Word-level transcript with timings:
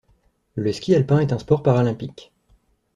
Le 0.55 0.73
ski 0.73 0.95
alpin 0.95 1.19
est 1.19 1.31
un 1.31 1.37
sport 1.37 1.61
paralympique. 1.61 2.33